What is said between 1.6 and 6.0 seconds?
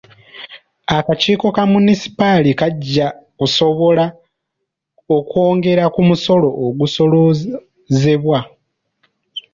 Munisipaali kajja kusobola okwongera